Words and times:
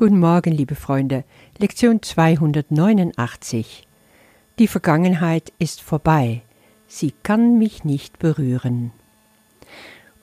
Guten 0.00 0.18
Morgen, 0.18 0.52
liebe 0.52 0.76
Freunde. 0.76 1.24
Lektion 1.58 2.00
289. 2.00 3.86
Die 4.58 4.66
Vergangenheit 4.66 5.52
ist 5.58 5.82
vorbei. 5.82 6.40
Sie 6.88 7.12
kann 7.22 7.58
mich 7.58 7.84
nicht 7.84 8.18
berühren. 8.18 8.92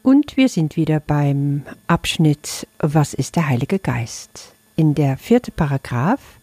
Und 0.02 0.36
wir 0.36 0.50
sind 0.50 0.78
wieder 0.78 1.00
beim 1.00 1.62
Abschnitt 1.86 2.66
Was 2.80 3.14
ist 3.14 3.36
der 3.36 3.50
Heilige 3.50 3.78
Geist? 3.78 4.52
In 4.76 4.96
der 4.96 5.16
vierten 5.16 5.52
Paragraph 5.52 6.40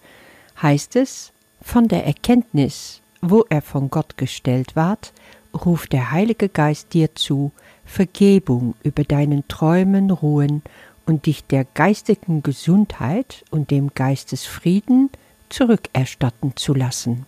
heißt 0.63 0.95
es, 0.95 1.33
von 1.61 1.89
der 1.89 2.07
Erkenntnis, 2.07 3.03
wo 3.21 3.45
er 3.49 3.63
von 3.63 3.91
Gott 3.91 4.17
gestellt 4.17 4.77
ward, 4.77 5.13
ruft 5.53 5.93
der 5.93 6.13
Heilige 6.13 6.49
Geist 6.49 6.95
dir 6.95 7.17
zu, 7.17 7.51
Vergebung 7.85 8.77
über 8.85 9.03
deinen 9.03 9.49
Träumen 9.49 10.13
ruhen 10.13 10.63
und 11.07 11.27
dich 11.27 11.45
der 11.45 11.65
geistigen 11.65 12.43
Gesundheit 12.43 13.45
und 13.51 13.71
dem 13.71 13.95
Geistesfrieden 13.95 15.11
zurückerstatten 15.49 16.57
zu 16.57 16.75
lassen. 16.75 17.27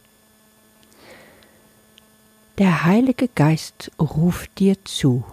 Der 2.58 2.84
Heilige 2.84 3.28
Geist 3.28 3.90
ruft 4.00 4.58
dir 4.58 4.82
zu. 4.84 5.24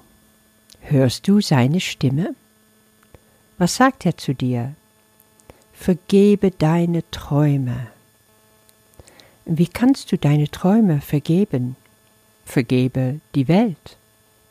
Hörst 0.82 1.28
du 1.28 1.40
seine 1.40 1.80
Stimme? 1.80 2.36
Was 3.58 3.76
sagt 3.78 4.06
er 4.06 4.18
zu 4.18 4.34
dir? 4.34 4.76
Vergebe 5.72 6.52
deine 6.52 7.10
Träume. 7.12 7.88
Wie 9.46 9.68
kannst 9.68 10.12
du 10.12 10.18
deine 10.18 10.50
Träume 10.50 11.00
vergeben? 11.00 11.78
Vergebe 12.46 13.22
die 13.36 13.48
Welt. 13.48 13.98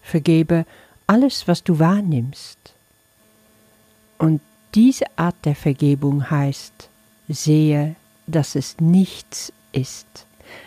Vergebe 0.03 0.65
alles, 1.07 1.47
was 1.49 1.63
du 1.63 1.79
wahrnimmst. 1.79 2.72
Und 4.23 4.41
diese 4.77 5.07
Art 5.17 5.35
der 5.45 5.57
Vergebung 5.57 6.31
heißt, 6.31 6.89
sehe, 7.29 7.97
dass 8.29 8.55
es 8.55 8.77
nichts 8.79 9.53
ist, 9.73 10.27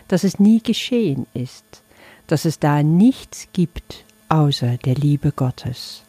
dass 0.09 0.25
es 0.25 0.39
nie 0.39 0.61
geschehen 0.61 1.25
ist, 1.33 1.63
dass 2.27 2.43
es 2.43 2.59
da 2.59 2.83
nichts 2.83 3.47
gibt 3.53 4.03
außer 4.27 4.75
der 4.83 4.95
Liebe 4.95 5.31
Gottes. 5.31 6.03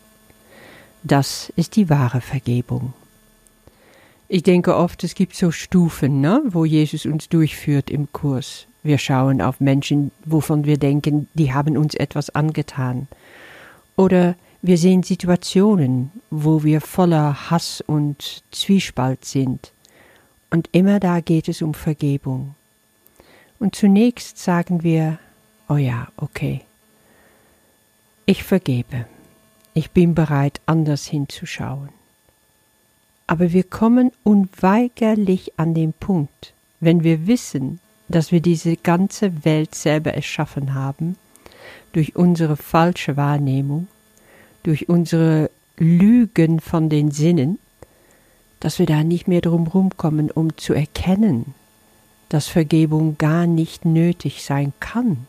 Das 1.05 1.53
ist 1.55 1.77
die 1.77 1.89
wahre 1.89 2.21
Vergebung. 2.21 2.95
Ich 4.27 4.43
denke 4.43 4.75
oft, 4.75 5.05
es 5.05 5.15
gibt 5.15 5.37
so 5.37 5.53
Stufen, 5.53 6.21
ne, 6.21 6.43
wo 6.47 6.65
Jesus 6.65 7.07
uns 7.07 7.29
durchführt 7.29 7.91
im 7.91 8.11
Kurs. 8.11 8.67
Wir 8.83 8.99
schauen 8.99 9.41
auf 9.41 9.61
Menschen, 9.61 10.11
wovon 10.25 10.65
wir 10.65 10.79
denken, 10.79 11.29
die 11.35 11.55
haben 11.55 11.77
uns 11.77 11.95
etwas 11.95 12.29
angetan. 12.31 13.07
Oder 13.95 14.35
wir 14.67 14.79
sehen 14.79 15.03
Situationen, 15.03 16.11
wo 16.31 16.65
wir 16.65 16.81
voller 16.81 17.51
Hass 17.51 17.83
und 17.87 18.43
Zwiespalt 18.51 19.25
sind. 19.25 19.73
Und 20.51 20.69
immer 20.73 21.01
da 21.01 21.21
geht 21.21 21.49
es 21.49 21.63
um 21.63 21.75
Vergebung. 21.75 22.55
Und 23.59 23.75
zunächst 23.75 24.39
sagen 24.39 24.83
wir, 24.83 25.19
oh 25.69 25.77
ja, 25.77 26.09
okay. 26.17 26.63
Ich 28.27 28.45
vergebe. 28.45 29.07
Ich 29.75 29.91
bin 29.91 30.15
bereit, 30.15 30.61
anders 30.67 31.07
hinzuschauen. 31.07 31.91
Aber 33.27 33.53
wir 33.53 33.65
kommen 33.65 34.13
unweigerlich 34.23 35.59
an 35.59 35.75
den 35.75 35.93
Punkt, 35.93 36.55
wenn 36.81 37.03
wir 37.03 37.27
wissen, 37.27 37.81
dass 38.09 38.33
wir 38.33 38.41
diese 38.41 38.77
ganze 38.77 39.45
Welt 39.45 39.75
selber 39.75 40.15
erschaffen 40.15 40.75
haben, 40.75 41.17
durch 41.93 42.15
unsere 42.15 42.57
falsche 42.57 43.17
Wahrnehmung, 43.17 43.89
durch 44.67 44.89
unsere 44.89 45.51
Lügen 45.79 46.59
von 46.59 46.89
den 46.89 47.13
Sinnen, 47.13 47.59
dass 48.59 48.81
wir 48.81 48.87
da 48.87 49.05
nicht 49.05 49.29
mehr 49.29 49.41
drum 49.41 49.69
rumkommen, 49.69 50.31
um 50.31 50.57
zu 50.57 50.75
erkennen, 50.75 51.55
dass 52.29 52.49
Vergebung 52.49 53.17
gar 53.17 53.47
nicht 53.47 53.85
nötig 53.85 54.43
sein 54.43 54.73
kann, 54.81 55.27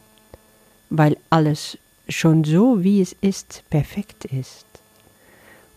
weil 0.89 1.17
alles 1.29 1.77
schon 2.09 2.45
so, 2.45 2.83
wie 2.83 2.99
es 2.99 3.15
ist, 3.21 3.63
perfekt 3.69 4.25
ist. 4.25 4.65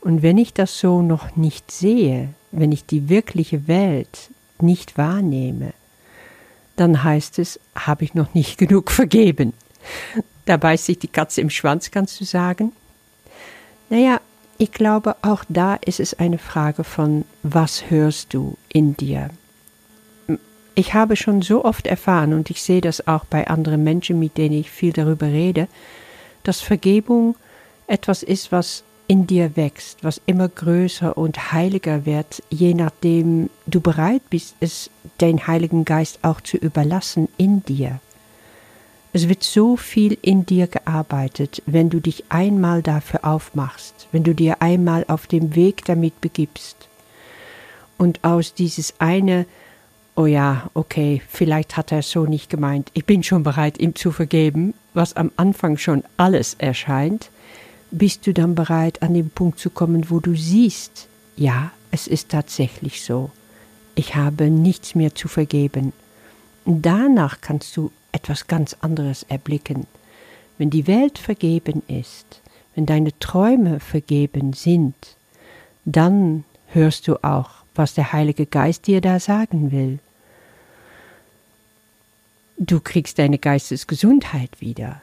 Und 0.00 0.22
wenn 0.22 0.38
ich 0.38 0.54
das 0.54 0.78
so 0.78 1.03
noch 1.03 1.37
nicht 1.37 1.71
sehe, 1.71 2.32
wenn 2.53 2.72
ich 2.72 2.87
die 2.87 3.10
wirkliche 3.10 3.69
Welt 3.69 4.31
nicht 4.59 4.97
wahrnehme, 4.97 5.75
dann 6.77 7.04
heißt 7.04 7.38
es, 7.38 7.60
habe 7.75 8.04
ich 8.04 8.15
noch 8.15 8.32
nicht 8.32 8.56
genug 8.56 8.91
vergeben. 8.91 9.53
Da 10.47 10.56
beißt 10.56 10.87
sich 10.87 10.98
die 10.98 11.09
Katze 11.09 11.42
im 11.42 11.50
Schwanz, 11.50 11.91
kannst 11.91 12.19
du 12.21 12.25
sagen. 12.25 12.72
Naja, 13.91 14.21
ich 14.56 14.71
glaube, 14.71 15.17
auch 15.23 15.45
da 15.49 15.75
ist 15.75 16.01
es 16.01 16.15
eine 16.15 16.39
Frage 16.39 16.84
von, 16.84 17.25
was 17.43 17.91
hörst 17.91 18.33
du 18.33 18.56
in 18.69 18.97
dir? 18.97 19.31
Ich 20.77 20.95
habe 20.95 21.17
schon 21.17 21.43
so 21.43 21.65
oft 21.65 21.89
erfahren, 21.89 22.33
und 22.33 22.51
ich 22.51 22.62
sehe 22.62 22.81
das 22.81 23.09
auch 23.09 23.25
bei 23.25 23.49
anderen 23.49 23.83
Menschen, 23.83 24.21
mit 24.21 24.39
denen 24.39 24.55
ich 24.55 24.71
viel 24.71 24.93
darüber 24.93 25.27
rede, 25.27 25.67
dass 26.45 26.61
Vergebung 26.61 27.34
etwas 27.89 28.23
ist, 28.23 28.53
was 28.53 28.84
in 29.09 29.27
dir 29.27 29.56
wächst, 29.56 30.05
was 30.05 30.21
immer 30.25 30.49
größer 30.49 31.19
und 31.19 31.53
heiliger 31.53 32.07
wird, 32.07 32.45
je 32.49 32.75
nachdem 32.75 33.51
du 33.67 33.81
bereit 33.81 34.22
bist, 34.31 34.55
es 34.61 34.89
den 35.21 35.49
Heiligen 35.49 35.84
Geist 35.84 36.21
auch 36.22 36.41
zu 36.41 36.57
überlassen 36.57 37.28
in 37.37 37.65
dir. 37.65 37.99
Es 39.12 39.28
wird 39.28 39.43
so 39.43 39.76
viel 39.76 40.16
in 40.22 40.47
dir 40.47 40.69
gearbeitet, 40.69 41.62
wenn 41.66 41.91
du 41.91 41.98
dich 41.98 42.25
einmal 42.28 42.81
dafür 42.81 43.25
aufmachst, 43.25 44.06
wenn 44.12 44.22
du 44.22 44.34
dir 44.34 44.62
einmal 44.62 45.04
auf 45.09 45.26
dem 45.26 45.56
Weg 45.56 45.84
damit 45.84 46.21
begibst. 46.21 46.76
Und 47.98 48.22
aus 48.22 48.54
dieses 48.54 48.94
eine, 49.00 49.47
oh 50.15 50.26
ja, 50.26 50.71
okay, 50.75 51.22
vielleicht 51.28 51.76
hat 51.76 51.91
er 51.91 51.98
es 51.98 52.10
so 52.10 52.25
nicht 52.25 52.50
gemeint, 52.50 52.91
ich 52.94 53.04
bin 53.04 53.25
schon 53.25 53.43
bereit, 53.43 53.81
ihm 53.81 53.97
zu 53.97 54.12
vergeben, 54.12 54.75
was 54.94 55.16
am 55.16 55.32
Anfang 55.37 55.77
schon 55.77 56.04
alles 56.16 56.54
erscheint, 56.54 57.31
bist 57.91 58.28
du 58.28 58.32
dann 58.32 58.54
bereit, 58.54 59.03
an 59.03 59.15
den 59.15 59.31
Punkt 59.31 59.59
zu 59.59 59.71
kommen, 59.71 60.09
wo 60.09 60.21
du 60.21 60.37
siehst, 60.37 61.09
ja, 61.37 61.72
es 61.91 62.06
ist 62.06 62.28
tatsächlich 62.28 63.03
so, 63.03 63.31
ich 63.97 64.15
habe 64.15 64.50
nichts 64.50 64.94
mehr 64.94 65.16
zu 65.16 65.27
vergeben. 65.27 65.92
Danach 66.65 67.41
kannst 67.41 67.77
du 67.77 67.91
etwas 68.22 68.47
ganz 68.47 68.76
anderes 68.81 69.25
erblicken. 69.25 69.86
Wenn 70.58 70.70
die 70.70 70.86
Welt 70.86 71.19
vergeben 71.19 71.82
ist, 71.88 72.41
wenn 72.75 72.86
deine 72.86 73.19
Träume 73.19 73.81
vergeben 73.81 74.53
sind, 74.53 74.94
dann 75.84 76.44
hörst 76.66 77.09
du 77.09 77.16
auch, 77.25 77.50
was 77.75 77.94
der 77.94 78.12
Heilige 78.12 78.47
Geist 78.47 78.86
dir 78.86 79.00
da 79.00 79.19
sagen 79.19 79.72
will. 79.72 79.98
Du 82.59 82.80
kriegst 82.80 83.19
deine 83.19 83.38
Geistesgesundheit 83.38 84.60
wieder. 84.60 85.00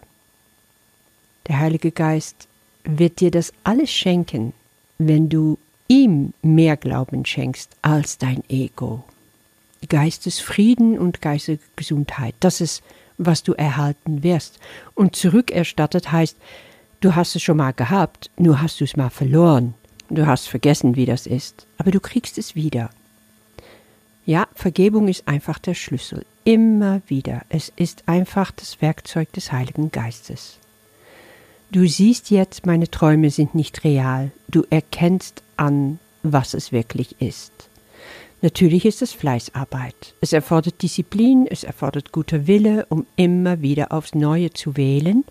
Der 1.47 1.59
Heilige 1.59 1.91
Geist 1.91 2.47
wird 2.83 3.19
dir 3.19 3.31
das 3.31 3.51
alles 3.63 3.91
schenken, 3.91 4.53
wenn 4.99 5.27
du 5.27 5.57
ihm 5.87 6.33
mehr 6.43 6.77
Glauben 6.77 7.25
schenkst 7.25 7.71
als 7.81 8.19
dein 8.19 8.43
Ego. 8.47 9.03
Geistesfrieden 9.89 10.99
und 10.99 11.21
Geistesgesundheit, 11.21 12.35
das 12.39 12.61
ist 12.61 12.83
was 13.17 13.43
du 13.43 13.53
erhalten 13.53 14.23
wirst. 14.23 14.59
Und 14.95 15.15
zurückerstattet 15.15 16.11
heißt, 16.11 16.37
du 16.99 17.15
hast 17.15 17.35
es 17.35 17.43
schon 17.43 17.57
mal 17.57 17.73
gehabt, 17.73 18.29
nur 18.37 18.61
hast 18.61 18.79
du 18.79 18.83
es 18.83 18.95
mal 18.95 19.09
verloren. 19.09 19.73
Du 20.09 20.25
hast 20.25 20.47
vergessen, 20.47 20.95
wie 20.95 21.05
das 21.05 21.27
ist, 21.27 21.67
aber 21.77 21.91
du 21.91 21.99
kriegst 21.99 22.37
es 22.37 22.55
wieder. 22.55 22.89
Ja, 24.25 24.47
Vergebung 24.53 25.07
ist 25.07 25.27
einfach 25.27 25.59
der 25.59 25.73
Schlüssel. 25.73 26.25
Immer 26.43 27.01
wieder. 27.07 27.43
Es 27.49 27.71
ist 27.75 28.03
einfach 28.07 28.51
das 28.51 28.81
Werkzeug 28.81 29.31
des 29.33 29.51
Heiligen 29.51 29.91
Geistes. 29.91 30.57
Du 31.71 31.85
siehst 31.87 32.29
jetzt, 32.29 32.65
meine 32.65 32.89
Träume 32.89 33.29
sind 33.29 33.53
nicht 33.53 33.83
real. 33.83 34.31
Du 34.47 34.65
erkennst 34.69 35.43
an, 35.57 35.99
was 36.23 36.53
es 36.53 36.71
wirklich 36.71 37.21
ist. 37.21 37.51
Natürlich 38.41 38.85
ist 38.85 39.01
es 39.01 39.13
Fleißarbeit. 39.13 40.13
Es 40.21 40.31
erfordert 40.31 40.81
Disziplin, 40.83 41.47
es 41.49 41.63
erfordert 41.63 42.11
guter 42.11 42.45
Wille, 42.45 42.85
um 42.89 43.07
immer 43.15 43.61
wieder 43.61 43.91
aufs 43.91 44.13
Neue 44.13 44.53
zu 44.53 44.77
wählen, 44.77 45.23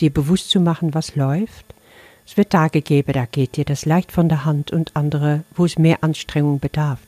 dir 0.00 0.10
bewusst 0.10 0.50
zu 0.50 0.60
machen, 0.60 0.92
was 0.92 1.14
läuft. 1.14 1.66
Es 2.26 2.36
wird 2.36 2.50
Tage 2.50 2.82
geben, 2.82 3.12
da 3.12 3.26
geht 3.26 3.56
dir 3.56 3.64
das 3.64 3.86
leicht 3.86 4.10
von 4.10 4.28
der 4.28 4.44
Hand 4.44 4.72
und 4.72 4.96
andere, 4.96 5.44
wo 5.54 5.64
es 5.64 5.78
mehr 5.78 6.02
Anstrengung 6.02 6.58
bedarf. 6.58 6.98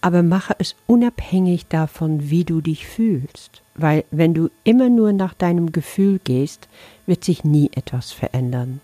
Aber 0.00 0.22
mache 0.22 0.56
es 0.58 0.74
unabhängig 0.86 1.66
davon, 1.68 2.30
wie 2.30 2.44
du 2.44 2.60
dich 2.60 2.86
fühlst, 2.86 3.62
weil 3.76 4.04
wenn 4.10 4.34
du 4.34 4.50
immer 4.64 4.88
nur 4.88 5.12
nach 5.12 5.34
deinem 5.34 5.72
Gefühl 5.72 6.20
gehst, 6.24 6.68
wird 7.06 7.22
sich 7.22 7.44
nie 7.44 7.70
etwas 7.74 8.10
verändern. 8.10 8.80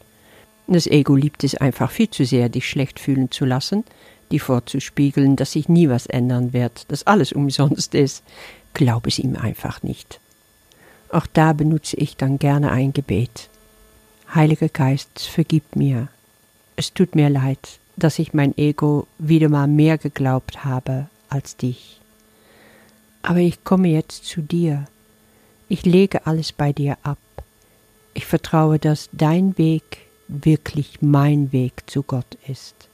Das 0.68 0.86
Ego 0.86 1.14
liebt 1.14 1.44
es 1.44 1.54
einfach 1.54 1.90
viel 1.90 2.10
zu 2.10 2.24
sehr, 2.24 2.48
dich 2.48 2.68
schlecht 2.68 2.98
fühlen 2.98 3.30
zu 3.30 3.44
lassen, 3.44 3.84
die 4.30 4.38
vorzuspiegeln, 4.38 5.36
dass 5.36 5.52
sich 5.52 5.68
nie 5.68 5.88
was 5.88 6.06
ändern 6.06 6.52
wird, 6.52 6.90
dass 6.90 7.06
alles 7.06 7.32
umsonst 7.32 7.94
ist, 7.94 8.22
glaube 8.74 9.08
es 9.08 9.18
ihm 9.18 9.36
einfach 9.36 9.82
nicht. 9.82 10.20
Auch 11.10 11.26
da 11.26 11.52
benutze 11.52 11.96
ich 11.96 12.16
dann 12.16 12.38
gerne 12.38 12.70
ein 12.72 12.92
Gebet. 12.92 13.48
Heiliger 14.34 14.68
Geist, 14.68 15.20
vergib 15.20 15.76
mir. 15.76 16.08
Es 16.74 16.92
tut 16.92 17.14
mir 17.14 17.30
leid. 17.30 17.78
dass 17.96 18.18
ich 18.18 18.34
mein 18.34 18.56
Ego 18.58 19.06
wieder 19.18 19.48
mal 19.48 19.66
mehr 19.66 19.98
geglaubt 19.98 20.64
habe 20.64 21.08
als 21.28 21.56
dich. 21.56 22.00
Aber 23.22 23.38
ich 23.38 23.64
komme 23.64 23.88
jetzt 23.88 24.26
zu 24.26 24.42
dir. 24.42 24.86
Ich 25.68 25.84
lege 25.84 26.26
alles 26.26 26.52
bei 26.52 26.72
dir 26.72 26.98
ab. 27.02 27.18
Ich 28.14 28.26
vertraue, 28.26 28.78
dass 28.78 29.08
dein 29.12 29.58
Weg 29.58 29.98
wirklich 30.28 31.00
mein 31.00 31.52
Weg 31.52 31.84
zu 31.86 32.02
Gott 32.02 32.36
ist. 32.46 32.88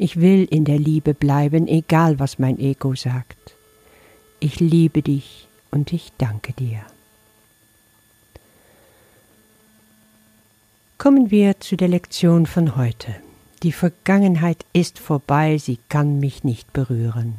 Ich 0.00 0.20
will 0.20 0.44
in 0.44 0.64
der 0.64 0.78
Liebe 0.78 1.12
bleiben, 1.12 1.66
egal 1.66 2.20
was 2.20 2.38
mein 2.38 2.60
Ego 2.60 2.94
sagt. 2.94 3.56
Ich 4.38 4.60
liebe 4.60 5.02
dich 5.02 5.48
und 5.72 5.92
ich 5.92 6.12
danke 6.18 6.52
dir. 6.52 6.82
Kommen 10.98 11.32
wir 11.32 11.58
zu 11.58 11.76
der 11.76 11.88
Lektion 11.88 12.46
von 12.46 12.76
heute. 12.76 13.16
Die 13.64 13.72
Vergangenheit 13.72 14.64
ist 14.72 15.00
vorbei, 15.00 15.58
sie 15.58 15.80
kann 15.88 16.20
mich 16.20 16.44
nicht 16.44 16.72
berühren. 16.72 17.34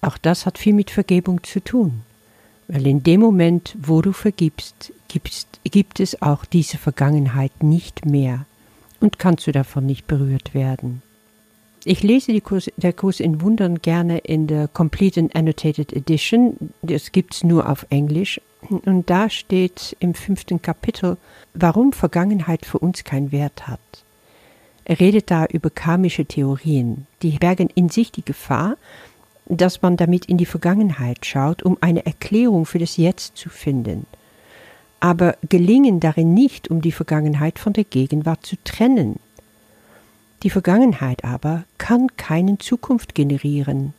Auch 0.00 0.18
das 0.18 0.46
hat 0.46 0.58
viel 0.58 0.72
mit 0.72 0.92
Vergebung 0.92 1.42
zu 1.42 1.58
tun, 1.58 2.02
weil 2.68 2.86
in 2.86 3.02
dem 3.02 3.20
Moment, 3.20 3.76
wo 3.82 4.02
du 4.02 4.12
vergibst, 4.12 4.92
gibst, 5.08 5.48
gibt 5.64 5.98
es 5.98 6.22
auch 6.22 6.44
diese 6.44 6.78
Vergangenheit 6.78 7.64
nicht 7.64 8.06
mehr 8.06 8.46
und 9.00 9.18
kannst 9.18 9.48
du 9.48 9.52
davon 9.52 9.84
nicht 9.84 10.06
berührt 10.06 10.54
werden. 10.54 11.02
Ich 11.88 12.02
lese 12.02 12.32
die 12.32 12.40
Kurs, 12.40 12.68
der 12.76 12.92
Kurs 12.92 13.20
in 13.20 13.40
Wundern 13.42 13.80
gerne 13.80 14.18
in 14.18 14.48
der 14.48 14.66
Complete 14.66 15.20
and 15.20 15.36
Annotated 15.36 15.92
Edition. 15.92 16.56
Das 16.82 17.12
gibt's 17.12 17.44
nur 17.44 17.70
auf 17.70 17.86
Englisch. 17.90 18.40
Und 18.68 19.08
da 19.08 19.30
steht 19.30 19.96
im 20.00 20.14
fünften 20.14 20.60
Kapitel, 20.60 21.16
warum 21.54 21.92
Vergangenheit 21.92 22.66
für 22.66 22.80
uns 22.80 23.04
keinen 23.04 23.30
Wert 23.30 23.68
hat. 23.68 23.78
Er 24.84 24.98
redet 24.98 25.30
da 25.30 25.46
über 25.46 25.70
karmische 25.70 26.24
Theorien. 26.24 27.06
Die 27.22 27.38
bergen 27.38 27.68
in 27.72 27.88
sich 27.88 28.10
die 28.10 28.24
Gefahr, 28.24 28.76
dass 29.44 29.80
man 29.80 29.96
damit 29.96 30.24
in 30.24 30.38
die 30.38 30.44
Vergangenheit 30.44 31.24
schaut, 31.24 31.62
um 31.62 31.78
eine 31.80 32.04
Erklärung 32.04 32.66
für 32.66 32.80
das 32.80 32.96
Jetzt 32.96 33.36
zu 33.36 33.48
finden. 33.48 34.06
Aber 34.98 35.36
gelingen 35.48 36.00
darin 36.00 36.34
nicht, 36.34 36.68
um 36.68 36.80
die 36.80 36.90
Vergangenheit 36.90 37.60
von 37.60 37.74
der 37.74 37.84
Gegenwart 37.84 38.44
zu 38.44 38.56
trennen. 38.64 39.20
Die 40.42 40.50
Vergangenheit 40.50 41.24
aber 41.24 41.64
kann 41.78 42.08
keinen 42.16 42.60
Zukunft 42.60 43.14
generieren, 43.14 43.94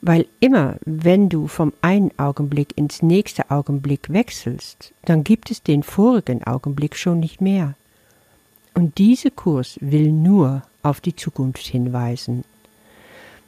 weil 0.00 0.26
immer, 0.40 0.76
wenn 0.84 1.28
du 1.28 1.46
vom 1.46 1.72
einen 1.80 2.10
Augenblick 2.18 2.76
ins 2.76 3.02
nächste 3.02 3.50
Augenblick 3.50 4.12
wechselst, 4.12 4.92
dann 5.04 5.24
gibt 5.24 5.50
es 5.50 5.62
den 5.62 5.82
vorigen 5.82 6.44
Augenblick 6.44 6.96
schon 6.96 7.20
nicht 7.20 7.40
mehr. 7.40 7.74
Und 8.74 8.98
dieser 8.98 9.30
Kurs 9.30 9.78
will 9.80 10.10
nur 10.10 10.62
auf 10.82 11.00
die 11.00 11.14
Zukunft 11.14 11.64
hinweisen. 11.64 12.44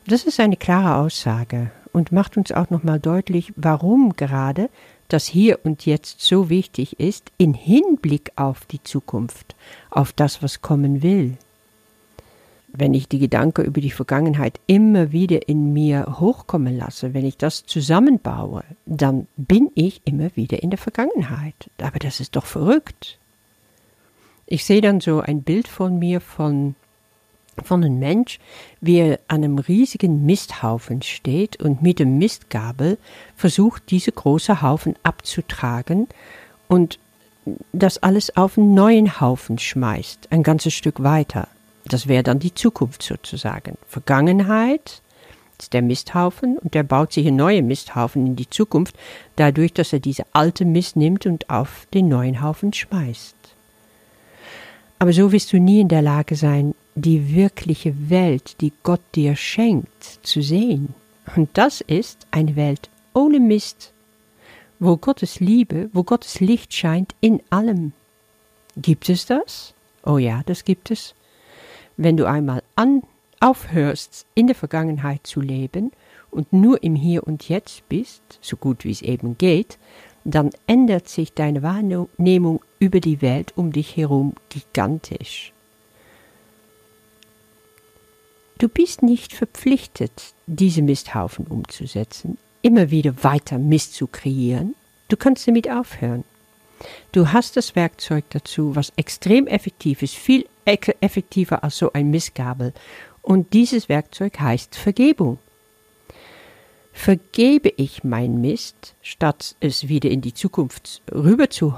Das 0.06 0.24
ist 0.24 0.38
eine 0.38 0.56
klare 0.56 0.94
Aussage 0.94 1.72
und 1.92 2.12
macht 2.12 2.36
uns 2.36 2.52
auch 2.52 2.70
nochmal 2.70 3.00
deutlich, 3.00 3.52
warum 3.56 4.14
gerade 4.14 4.70
das 5.08 5.26
Hier 5.26 5.58
und 5.64 5.84
Jetzt 5.84 6.20
so 6.20 6.48
wichtig 6.48 7.00
ist, 7.00 7.32
in 7.36 7.52
Hinblick 7.52 8.30
auf 8.36 8.64
die 8.64 8.82
Zukunft, 8.82 9.56
auf 9.90 10.12
das, 10.12 10.42
was 10.42 10.62
kommen 10.62 11.02
will 11.02 11.36
wenn 12.78 12.94
ich 12.94 13.08
die 13.08 13.18
Gedanken 13.18 13.64
über 13.64 13.80
die 13.80 13.90
Vergangenheit 13.90 14.60
immer 14.66 15.12
wieder 15.12 15.48
in 15.48 15.72
mir 15.72 16.16
hochkommen 16.20 16.76
lasse, 16.76 17.14
wenn 17.14 17.24
ich 17.24 17.36
das 17.36 17.66
zusammenbaue, 17.66 18.64
dann 18.84 19.26
bin 19.36 19.70
ich 19.74 20.02
immer 20.04 20.34
wieder 20.36 20.62
in 20.62 20.70
der 20.70 20.78
Vergangenheit. 20.78 21.70
Aber 21.80 21.98
das 21.98 22.20
ist 22.20 22.36
doch 22.36 22.46
verrückt. 22.46 23.18
Ich 24.46 24.64
sehe 24.64 24.80
dann 24.80 25.00
so 25.00 25.20
ein 25.20 25.42
Bild 25.42 25.68
von 25.68 25.98
mir 25.98 26.20
von, 26.20 26.76
von 27.62 27.82
einem 27.82 27.98
Mensch, 27.98 28.38
wie 28.80 28.98
er 28.98 29.20
an 29.28 29.42
einem 29.42 29.58
riesigen 29.58 30.24
Misthaufen 30.24 31.02
steht 31.02 31.60
und 31.60 31.82
mit 31.82 31.98
dem 31.98 32.18
Mistgabel 32.18 32.98
versucht, 33.34 33.90
diese 33.90 34.12
große 34.12 34.62
Haufen 34.62 34.94
abzutragen 35.02 36.06
und 36.68 36.98
das 37.72 37.98
alles 37.98 38.36
auf 38.36 38.58
einen 38.58 38.74
neuen 38.74 39.20
Haufen 39.20 39.58
schmeißt, 39.58 40.32
ein 40.32 40.42
ganzes 40.42 40.74
Stück 40.74 41.02
weiter. 41.02 41.48
Das 41.88 42.08
wäre 42.08 42.22
dann 42.22 42.38
die 42.38 42.54
Zukunft 42.54 43.02
sozusagen. 43.02 43.78
Vergangenheit 43.88 45.02
ist 45.58 45.72
der 45.72 45.82
Misthaufen 45.82 46.58
und 46.58 46.74
der 46.74 46.82
baut 46.82 47.12
sich 47.12 47.26
einen 47.26 47.36
neuen 47.36 47.66
Misthaufen 47.66 48.26
in 48.26 48.36
die 48.36 48.50
Zukunft, 48.50 48.96
dadurch, 49.36 49.72
dass 49.72 49.92
er 49.92 50.00
diese 50.00 50.24
alte 50.32 50.64
Mist 50.64 50.96
nimmt 50.96 51.26
und 51.26 51.48
auf 51.48 51.86
den 51.94 52.08
neuen 52.08 52.42
Haufen 52.42 52.72
schmeißt. 52.72 53.34
Aber 54.98 55.12
so 55.12 55.32
wirst 55.32 55.52
du 55.52 55.58
nie 55.58 55.80
in 55.80 55.88
der 55.88 56.02
Lage 56.02 56.36
sein, 56.36 56.74
die 56.94 57.34
wirkliche 57.34 58.10
Welt, 58.10 58.60
die 58.60 58.72
Gott 58.82 59.02
dir 59.14 59.36
schenkt, 59.36 60.02
zu 60.22 60.42
sehen. 60.42 60.94
Und 61.36 61.50
das 61.54 61.82
ist 61.82 62.26
eine 62.30 62.56
Welt 62.56 62.88
ohne 63.12 63.38
Mist, 63.38 63.92
wo 64.78 64.96
Gottes 64.96 65.40
Liebe, 65.40 65.90
wo 65.92 66.02
Gottes 66.02 66.40
Licht 66.40 66.72
scheint 66.72 67.14
in 67.20 67.42
allem. 67.50 67.92
Gibt 68.76 69.08
es 69.08 69.26
das? 69.26 69.74
Oh 70.04 70.18
ja, 70.18 70.42
das 70.46 70.64
gibt 70.64 70.90
es. 70.90 71.14
Wenn 71.96 72.16
du 72.16 72.26
einmal 72.26 72.62
an, 72.74 73.02
aufhörst, 73.40 74.26
in 74.34 74.46
der 74.46 74.56
Vergangenheit 74.56 75.26
zu 75.26 75.40
leben 75.40 75.92
und 76.30 76.52
nur 76.52 76.82
im 76.82 76.94
Hier 76.94 77.26
und 77.26 77.48
Jetzt 77.48 77.88
bist, 77.88 78.22
so 78.40 78.56
gut 78.56 78.84
wie 78.84 78.90
es 78.90 79.02
eben 79.02 79.38
geht, 79.38 79.78
dann 80.24 80.50
ändert 80.66 81.08
sich 81.08 81.32
deine 81.32 81.62
Wahrnehmung 81.62 82.60
über 82.78 83.00
die 83.00 83.22
Welt 83.22 83.52
um 83.56 83.72
dich 83.72 83.96
herum 83.96 84.34
gigantisch. 84.48 85.52
Du 88.58 88.68
bist 88.68 89.02
nicht 89.02 89.34
verpflichtet, 89.34 90.34
diese 90.46 90.82
Misthaufen 90.82 91.46
umzusetzen, 91.46 92.38
immer 92.62 92.90
wieder 92.90 93.22
weiter 93.22 93.58
Mist 93.58 93.94
zu 93.94 94.06
kreieren. 94.06 94.74
Du 95.08 95.16
kannst 95.16 95.46
damit 95.46 95.70
aufhören. 95.70 96.24
Du 97.12 97.32
hast 97.32 97.56
das 97.56 97.74
Werkzeug 97.74 98.24
dazu, 98.30 98.76
was 98.76 98.92
extrem 98.96 99.46
effektiv 99.46 100.02
ist, 100.02 100.14
viel 100.14 100.46
effektiver 100.64 101.64
als 101.64 101.78
so 101.78 101.92
ein 101.92 102.10
Missgabel. 102.10 102.72
Und 103.22 103.52
dieses 103.52 103.88
Werkzeug 103.88 104.38
heißt 104.38 104.76
Vergebung. 104.76 105.38
Vergebe 106.92 107.72
ich 107.76 108.04
mein 108.04 108.40
Mist, 108.40 108.94
statt 109.02 109.54
es 109.60 109.88
wieder 109.88 110.10
in 110.10 110.22
die 110.22 110.32
Zukunft 110.32 111.02
rüber 111.12 111.50
zu, 111.50 111.74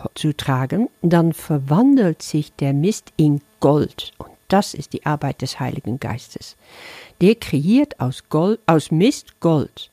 dann 1.03 1.33
verwandelt 1.33 2.23
sich 2.23 2.53
der 2.53 2.73
Mist 2.73 3.13
in 3.17 3.41
Gold. 3.61 4.13
Und 4.19 4.31
das 4.47 4.75
ist 4.75 4.93
die 4.93 5.05
Arbeit 5.05 5.43
des 5.43 5.59
Heiligen 5.59 5.99
Geistes. 5.99 6.57
Der 7.21 7.35
kreiert 7.35 7.99
aus, 8.01 8.29
Gold, 8.29 8.61
aus 8.67 8.91
Mist 8.91 9.41
Gold. 9.41 9.91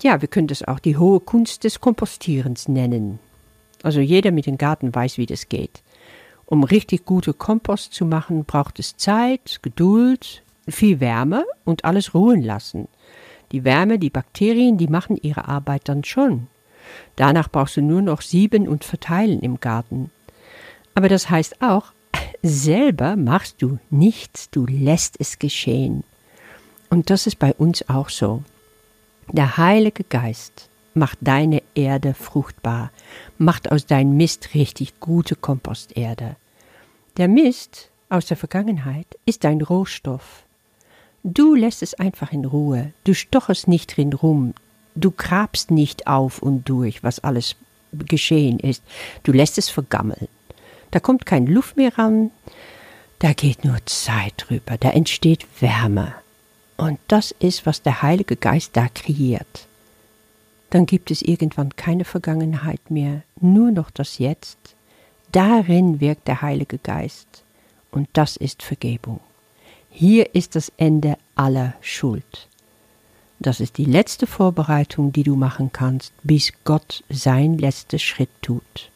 Ja, 0.00 0.20
wir 0.20 0.28
können 0.28 0.48
das 0.48 0.62
auch 0.62 0.78
die 0.78 0.96
hohe 0.96 1.20
Kunst 1.20 1.64
des 1.64 1.80
Kompostierens 1.80 2.66
nennen. 2.66 3.18
Also 3.82 4.00
jeder 4.00 4.30
mit 4.30 4.46
dem 4.46 4.58
Garten 4.58 4.94
weiß, 4.94 5.18
wie 5.18 5.26
das 5.26 5.48
geht. 5.48 5.82
Um 6.46 6.64
richtig 6.64 7.04
gute 7.04 7.32
Kompost 7.34 7.92
zu 7.92 8.04
machen, 8.04 8.44
braucht 8.44 8.78
es 8.78 8.96
Zeit, 8.96 9.58
Geduld, 9.62 10.42
viel 10.68 11.00
Wärme 11.00 11.44
und 11.64 11.84
alles 11.84 12.14
ruhen 12.14 12.42
lassen. 12.42 12.88
Die 13.52 13.64
Wärme, 13.64 13.98
die 13.98 14.10
Bakterien, 14.10 14.78
die 14.78 14.88
machen 14.88 15.16
ihre 15.20 15.48
Arbeit 15.48 15.88
dann 15.88 16.04
schon. 16.04 16.48
Danach 17.16 17.50
brauchst 17.50 17.76
du 17.76 17.82
nur 17.82 18.02
noch 18.02 18.22
sieben 18.22 18.68
und 18.68 18.84
verteilen 18.84 19.40
im 19.40 19.60
Garten. 19.60 20.10
Aber 20.94 21.08
das 21.08 21.30
heißt 21.30 21.62
auch, 21.62 21.92
selber 22.42 23.16
machst 23.16 23.62
du 23.62 23.78
nichts, 23.90 24.50
du 24.50 24.66
lässt 24.66 25.16
es 25.18 25.38
geschehen. 25.38 26.04
Und 26.90 27.10
das 27.10 27.26
ist 27.26 27.38
bei 27.38 27.52
uns 27.54 27.88
auch 27.88 28.08
so. 28.08 28.42
Der 29.32 29.56
Heilige 29.56 30.04
Geist 30.04 30.68
macht 30.96 31.18
deine 31.20 31.62
Erde 31.74 32.14
fruchtbar, 32.14 32.90
macht 33.38 33.70
aus 33.70 33.86
deinem 33.86 34.16
Mist 34.16 34.54
richtig 34.54 34.98
gute 34.98 35.36
Komposterde. 35.36 36.36
Der 37.18 37.28
Mist 37.28 37.90
aus 38.08 38.26
der 38.26 38.36
Vergangenheit 38.36 39.06
ist 39.26 39.44
dein 39.44 39.60
Rohstoff. 39.60 40.44
Du 41.22 41.54
lässt 41.54 41.82
es 41.82 41.94
einfach 41.94 42.32
in 42.32 42.44
Ruhe, 42.44 42.92
du 43.04 43.14
stochest 43.14 43.68
nicht 43.68 43.96
drin 43.96 44.12
rum, 44.12 44.54
du 44.94 45.10
grabst 45.10 45.70
nicht 45.70 46.06
auf 46.06 46.40
und 46.40 46.68
durch, 46.68 47.02
was 47.02 47.20
alles 47.20 47.56
geschehen 47.92 48.58
ist, 48.58 48.82
du 49.22 49.32
lässt 49.32 49.58
es 49.58 49.68
vergammeln. 49.68 50.28
Da 50.92 51.00
kommt 51.00 51.26
kein 51.26 51.46
Luft 51.46 51.76
mehr 51.76 51.96
ran, 51.98 52.30
da 53.18 53.32
geht 53.32 53.64
nur 53.64 53.78
Zeit 53.86 54.34
drüber, 54.36 54.76
da 54.78 54.90
entsteht 54.90 55.46
Wärme. 55.60 56.14
Und 56.76 56.98
das 57.08 57.32
ist, 57.32 57.66
was 57.66 57.82
der 57.82 58.02
Heilige 58.02 58.36
Geist 58.36 58.76
da 58.76 58.88
kreiert 58.88 59.66
dann 60.70 60.86
gibt 60.86 61.10
es 61.10 61.22
irgendwann 61.22 61.76
keine 61.76 62.04
Vergangenheit 62.04 62.90
mehr, 62.90 63.22
nur 63.40 63.70
noch 63.70 63.90
das 63.90 64.18
Jetzt. 64.18 64.58
Darin 65.32 66.00
wirkt 66.00 66.28
der 66.28 66.42
Heilige 66.42 66.78
Geist, 66.78 67.44
und 67.90 68.08
das 68.12 68.36
ist 68.36 68.62
Vergebung. 68.62 69.20
Hier 69.90 70.34
ist 70.34 70.56
das 70.56 70.70
Ende 70.76 71.16
aller 71.34 71.74
Schuld. 71.80 72.48
Das 73.38 73.60
ist 73.60 73.78
die 73.78 73.84
letzte 73.84 74.26
Vorbereitung, 74.26 75.12
die 75.12 75.22
du 75.22 75.36
machen 75.36 75.70
kannst, 75.72 76.12
bis 76.22 76.52
Gott 76.64 77.04
sein 77.10 77.58
letzter 77.58 77.98
Schritt 77.98 78.30
tut. 78.42 78.90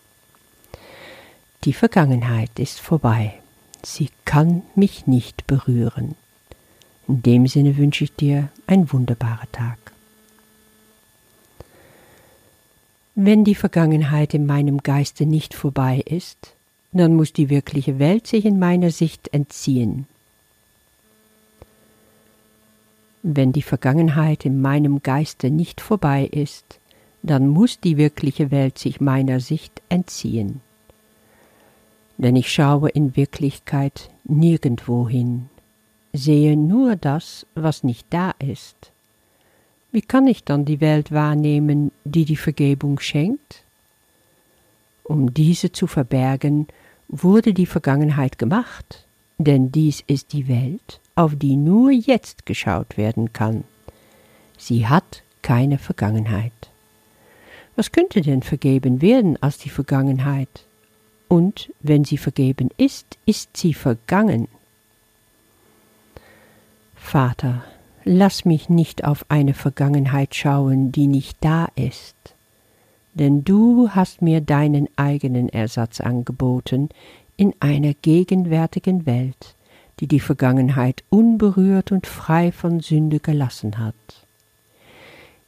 Die 1.65 1.75
Vergangenheit 1.75 2.59
ist 2.59 2.81
vorbei. 2.81 3.35
Sie 3.83 4.09
kann 4.25 4.63
mich 4.75 5.07
nicht 5.07 5.47
berühren. 5.47 6.15
In 7.07 7.23
dem 7.23 7.47
Sinne 7.47 7.77
wünsche 7.77 8.05
ich 8.05 8.15
dir 8.15 8.49
einen 8.67 8.91
wunderbaren 8.93 9.51
Tag. 9.53 9.79
Wenn 13.23 13.45
die 13.45 13.55
Vergangenheit 13.55 14.33
in 14.33 14.47
meinem 14.47 14.79
Geiste 14.79 15.27
nicht 15.27 15.53
vorbei 15.53 16.03
ist, 16.07 16.55
dann 16.91 17.15
muss 17.17 17.35
die 17.35 17.51
wirkliche 17.51 17.99
Welt 17.99 18.27
sich 18.27 18.47
in 18.47 18.59
meiner 18.59 18.91
Sicht 18.91 19.35
entziehen. 19.35 20.07
Wenn 23.23 23.53
die 23.53 23.61
Vergangenheit 23.61 24.47
in 24.47 24.63
meinem 24.63 25.03
Geiste 25.03 25.51
nicht 25.51 25.83
vorbei 25.83 26.31
ist, 26.33 26.81
dann 27.23 27.47
muss 27.49 27.79
die 27.79 27.99
wirkliche 27.99 28.51
Welt 28.51 28.79
sich 28.79 29.03
meiner 29.03 29.41
Sicht 29.41 29.83
entziehen. 29.91 30.63
Denn 32.17 32.37
ich 32.37 32.51
schaue 32.51 32.89
in 32.89 33.17
Wirklichkeit 33.17 34.09
nirgendwo 34.25 35.11
hin, 35.11 35.51
sehe 36.15 36.57
nur 36.57 36.97
das, 36.97 37.47
was 37.55 37.85
nicht 37.85 38.07
da 38.09 38.31
ist. 38.39 38.93
Wie 39.93 40.03
kann 40.03 40.27
ich 40.27 40.45
dann 40.45 40.65
die 40.65 40.81
Welt 40.81 41.11
wahrnehmen, 41.11 41.91
die 42.05 42.25
die 42.25 42.37
Vergebung 42.37 43.01
schenkt? 43.01 43.63
Um 45.03 45.35
diese 45.35 45.73
zu 45.73 45.89
verbergen, 45.89 46.69
wurde 47.09 47.53
die 47.53 47.67
Vergangenheit 47.67 48.39
gemacht, 48.39 49.05
denn 49.39 49.73
dies 49.73 50.05
ist 50.07 50.33
die 50.33 50.47
Welt, 50.47 51.01
auf 51.17 51.35
die 51.35 51.57
nur 51.57 51.91
jetzt 51.91 52.47
geschaut 52.47 52.97
werden 52.97 53.33
kann. 53.33 53.65
Sie 54.57 54.87
hat 54.87 55.23
keine 55.43 55.79
Vergangenheit. 55.79 56.53
Was 57.75 57.91
könnte 57.91 58.21
denn 58.21 58.43
vergeben 58.43 59.03
werden 59.03 59.43
als 59.43 59.59
die 59.59 59.71
Vergangenheit? 59.71 60.65
Und 61.29 61.73
wenn 61.81 62.05
sie 62.05 62.19
vergeben 62.19 62.71
ist, 62.77 63.17
ist 63.25 63.57
sie 63.57 63.75
vergangen. 63.75 64.49
Vater, 66.95 67.65
lass 68.05 68.45
mich 68.45 68.69
nicht 68.69 69.05
auf 69.05 69.25
eine 69.29 69.55
Vergangenheit 69.55 70.35
schauen, 70.35 70.93
die 70.93 71.07
nicht 71.07 71.39
da 71.41 71.69
ist, 71.75 72.17
denn 73.15 73.45
du 73.45 73.91
hast 73.91 74.23
mir 74.23 74.41
deinen 74.41 74.89
eigenen 74.97 75.49
Ersatz 75.49 76.01
angeboten 76.01 76.89
in 77.37 77.55
einer 77.61 77.95
gegenwärtigen 77.95 79.07
Welt, 79.07 79.55
die 80.01 80.07
die 80.07 80.21
Vergangenheit 80.21 81.05
unberührt 81.11 81.93
und 81.93 82.07
frei 82.07 82.53
von 82.53 82.81
Sünde 82.81 83.21
gelassen 83.21 83.79
hat. 83.79 83.95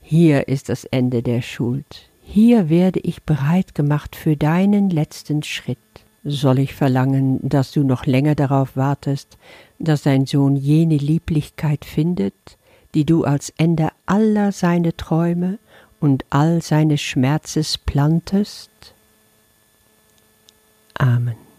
Hier 0.03 0.49
ist 0.49 0.69
das 0.69 0.85
Ende 0.85 1.23
der 1.23 1.43
Schuld, 1.43 2.11
hier 2.23 2.69
werde 2.69 3.01
ich 3.01 3.23
bereit 3.23 3.75
gemacht 3.75 4.17
für 4.17 4.37
deinen 4.37 4.91
letzten 4.91 5.43
Schritt. 5.43 5.79
Soll 6.25 6.61
ich 6.61 6.75
verlangen, 6.75 7.41
dass 7.43 7.73
du 7.73 7.83
noch 7.83 8.07
länger 8.07 8.35
darauf 8.35 8.77
wartest, 8.77 9.39
dass 9.79 10.03
dein 10.03 10.27
Sohn 10.27 10.55
jene 10.55 10.97
Lieblichkeit 10.97 11.85
findet, 11.85 12.35
die 12.95 13.05
du 13.05 13.25
als 13.25 13.53
Ende 13.57 13.89
aller 14.07 14.53
seine 14.53 14.97
Träume 14.97 15.59
und 15.99 16.25
all 16.31 16.63
seine 16.63 16.99
Schmerzes 16.99 17.77
plantest? 17.77 18.71
Amen. 20.95 21.52